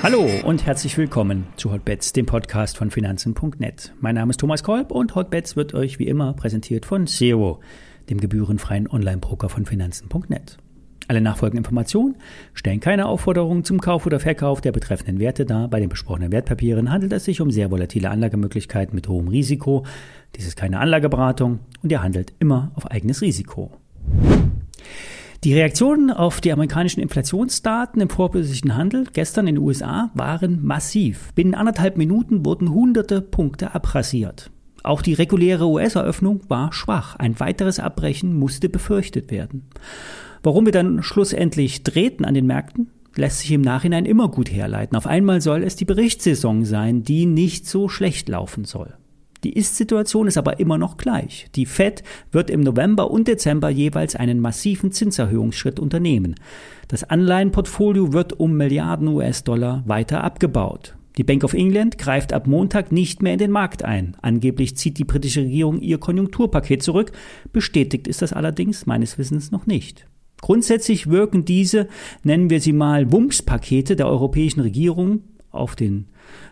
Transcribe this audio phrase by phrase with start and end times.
[0.00, 3.92] Hallo und herzlich willkommen zu Hotbets, dem Podcast von Finanzen.net.
[4.00, 7.60] Mein Name ist Thomas Kolb und Hotbets wird euch wie immer präsentiert von Zero,
[8.08, 10.56] dem gebührenfreien Online-Broker von Finanzen.net.
[11.08, 12.16] Alle nachfolgenden Informationen
[12.54, 15.68] stellen keine Aufforderungen zum Kauf oder Verkauf der betreffenden Werte dar.
[15.68, 19.84] Bei den besprochenen Wertpapieren handelt es sich um sehr volatile Anlagemöglichkeiten mit hohem Risiko.
[20.36, 23.72] Dies ist keine Anlageberatung und ihr handelt immer auf eigenes Risiko.
[25.44, 31.32] Die Reaktionen auf die amerikanischen Inflationsdaten im vorbörslichen Handel gestern in den USA waren massiv.
[31.34, 34.50] Binnen anderthalb Minuten wurden hunderte Punkte abrasiert.
[34.82, 37.14] Auch die reguläre US-Eröffnung war schwach.
[37.16, 39.68] Ein weiteres Abbrechen musste befürchtet werden.
[40.42, 44.96] Warum wir dann schlussendlich drehten an den Märkten, lässt sich im Nachhinein immer gut herleiten.
[44.96, 48.94] Auf einmal soll es die Berichtssaison sein, die nicht so schlecht laufen soll.
[49.44, 51.48] Die Ist-Situation ist aber immer noch gleich.
[51.54, 52.02] Die Fed
[52.32, 56.34] wird im November und Dezember jeweils einen massiven Zinserhöhungsschritt unternehmen.
[56.88, 60.96] Das Anleihenportfolio wird um Milliarden US-Dollar weiter abgebaut.
[61.18, 64.16] Die Bank of England greift ab Montag nicht mehr in den Markt ein.
[64.22, 67.12] Angeblich zieht die britische Regierung ihr Konjunkturpaket zurück.
[67.52, 70.06] Bestätigt ist das allerdings meines Wissens noch nicht.
[70.40, 71.88] Grundsätzlich wirken diese,
[72.22, 76.06] nennen wir sie mal Wumms-Pakete der europäischen Regierung auf den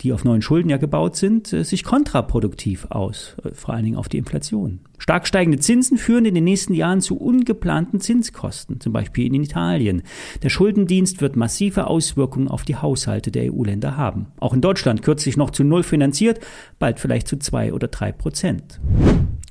[0.00, 3.96] die auf neuen Schulden ja gebaut sind, äh, sich kontraproduktiv aus, äh, vor allen Dingen
[3.96, 4.80] auf die Inflation.
[4.98, 10.02] Stark steigende Zinsen führen in den nächsten Jahren zu ungeplanten Zinskosten, zum Beispiel in Italien.
[10.42, 14.26] Der Schuldendienst wird massive Auswirkungen auf die Haushalte der EU-Länder haben.
[14.38, 16.40] Auch in Deutschland kürzlich noch zu Null finanziert,
[16.78, 18.80] bald vielleicht zu zwei oder drei Prozent.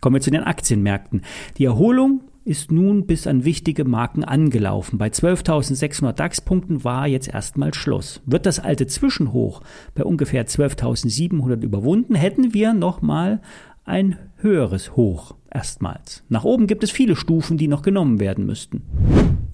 [0.02, 1.22] Kommen wir zu den Aktienmärkten.
[1.58, 4.98] Die Erholung ist nun bis an wichtige Marken angelaufen.
[4.98, 8.22] Bei 12.600 DAX-Punkten war jetzt erstmal Schluss.
[8.26, 9.62] Wird das alte Zwischenhoch
[9.94, 13.42] bei ungefähr 12.700 überwunden, hätten wir nochmal
[13.84, 16.24] ein höheres Hoch erstmals.
[16.30, 18.84] Nach oben gibt es viele Stufen, die noch genommen werden müssten.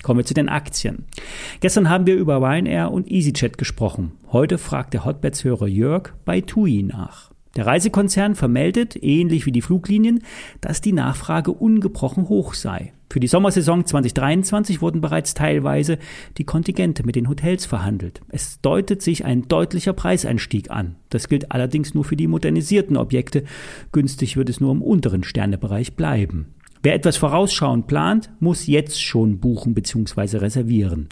[0.03, 1.05] Kommen wir zu den Aktien.
[1.61, 4.11] Gestern haben wir über Ryanair und EasyJet gesprochen.
[4.31, 7.32] Heute fragt der Hotbeds-Hörer Jörg bei TUI nach.
[7.55, 10.23] Der Reisekonzern vermeldet, ähnlich wie die Fluglinien,
[10.59, 12.93] dass die Nachfrage ungebrochen hoch sei.
[13.11, 15.99] Für die Sommersaison 2023 wurden bereits teilweise
[16.39, 18.21] die Kontingente mit den Hotels verhandelt.
[18.29, 20.95] Es deutet sich ein deutlicher Preiseinstieg an.
[21.09, 23.43] Das gilt allerdings nur für die modernisierten Objekte.
[23.91, 26.55] Günstig wird es nur im unteren Sternebereich bleiben.
[26.81, 30.37] Wer etwas vorausschauend plant, muss jetzt schon buchen bzw.
[30.37, 31.07] reservieren.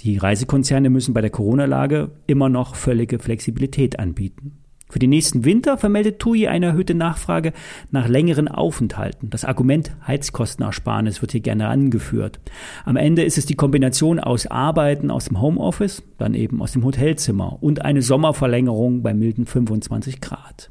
[0.00, 4.61] Die Reisekonzerne müssen bei der Corona-Lage immer noch völlige Flexibilität anbieten.
[4.92, 7.54] Für den nächsten Winter vermeldet TUI eine erhöhte Nachfrage
[7.90, 9.30] nach längeren Aufenthalten.
[9.30, 12.40] Das Argument Heizkostenersparnis wird hier gerne angeführt.
[12.84, 16.84] Am Ende ist es die Kombination aus Arbeiten aus dem Homeoffice, dann eben aus dem
[16.84, 20.70] Hotelzimmer und eine Sommerverlängerung bei milden 25 Grad.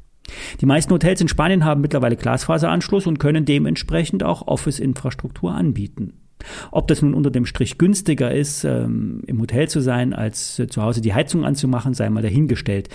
[0.60, 6.21] Die meisten Hotels in Spanien haben mittlerweile Glasfaseranschluss und können dementsprechend auch Office-Infrastruktur anbieten.
[6.70, 10.66] Ob das nun unter dem Strich günstiger ist, ähm, im Hotel zu sein, als äh,
[10.66, 12.88] zu Hause die Heizung anzumachen, sei mal dahingestellt.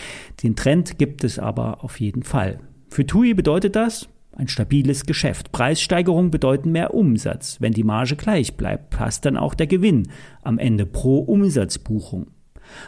[0.44, 2.59] Den Trend gibt es aber auf jeden Fall.
[2.90, 4.07] Für TUI bedeutet das
[4.38, 5.52] ein stabiles Geschäft.
[5.52, 7.57] Preissteigerungen bedeuten mehr Umsatz.
[7.59, 10.09] Wenn die Marge gleich bleibt, passt dann auch der Gewinn
[10.44, 12.28] am Ende pro Umsatzbuchung.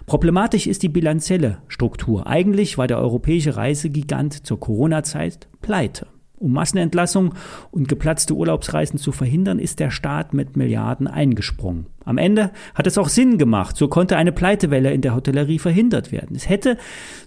[0.06, 2.28] Problematisch ist die bilanzielle Struktur.
[2.28, 6.08] Eigentlich war der europäische Reisegigant zur Corona-Zeit pleite.
[6.40, 7.34] Um Massenentlassungen
[7.70, 11.88] und geplatzte Urlaubsreisen zu verhindern, ist der Staat mit Milliarden eingesprungen.
[12.06, 13.76] Am Ende hat es auch Sinn gemacht.
[13.76, 16.36] So konnte eine Pleitewelle in der Hotellerie verhindert werden.
[16.36, 16.78] Es hätte,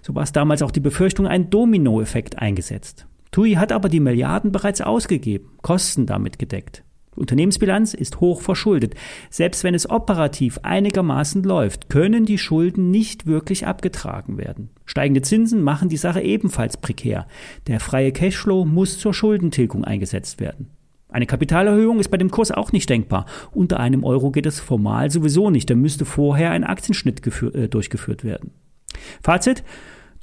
[0.01, 3.07] so war es damals auch die Befürchtung, einen Dominoeffekt eingesetzt.
[3.31, 6.83] TUI hat aber die Milliarden bereits ausgegeben, Kosten damit gedeckt.
[7.15, 8.95] Unternehmensbilanz ist hoch verschuldet.
[9.29, 14.69] Selbst wenn es operativ einigermaßen läuft, können die Schulden nicht wirklich abgetragen werden.
[14.85, 17.27] Steigende Zinsen machen die Sache ebenfalls prekär.
[17.67, 20.69] Der freie Cashflow muss zur Schuldentilgung eingesetzt werden.
[21.09, 23.27] Eine Kapitalerhöhung ist bei dem Kurs auch nicht denkbar.
[23.51, 25.69] Unter einem Euro geht es formal sowieso nicht.
[25.69, 27.21] Da müsste vorher ein Aktienschnitt
[27.53, 28.51] äh, durchgeführt werden.
[29.21, 29.63] Fazit.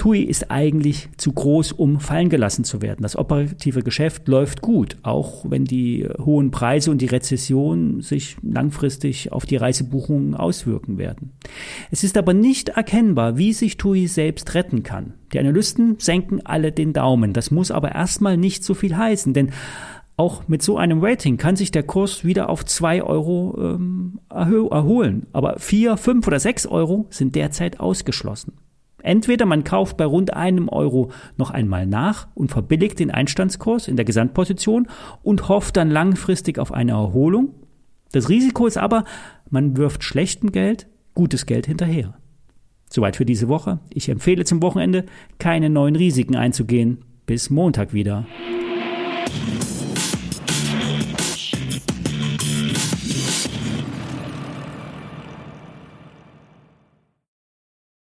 [0.00, 3.02] TUI ist eigentlich zu groß, um fallen gelassen zu werden.
[3.02, 9.30] Das operative Geschäft läuft gut, auch wenn die hohen Preise und die Rezession sich langfristig
[9.30, 11.32] auf die Reisebuchungen auswirken werden.
[11.90, 15.12] Es ist aber nicht erkennbar, wie sich TUI selbst retten kann.
[15.34, 17.34] Die Analysten senken alle den Daumen.
[17.34, 19.50] Das muss aber erstmal nicht so viel heißen, denn
[20.16, 25.26] auch mit so einem Rating kann sich der Kurs wieder auf zwei Euro ähm, erholen.
[25.34, 28.54] Aber vier, fünf oder sechs Euro sind derzeit ausgeschlossen.
[29.02, 33.96] Entweder man kauft bei rund einem Euro noch einmal nach und verbilligt den Einstandskurs in
[33.96, 34.88] der Gesamtposition
[35.22, 37.54] und hofft dann langfristig auf eine Erholung.
[38.12, 39.04] Das Risiko ist aber,
[39.48, 42.14] man wirft schlechtem Geld gutes Geld hinterher.
[42.88, 43.78] Soweit für diese Woche.
[43.92, 45.06] Ich empfehle zum Wochenende
[45.38, 47.04] keine neuen Risiken einzugehen.
[47.24, 48.26] Bis Montag wieder.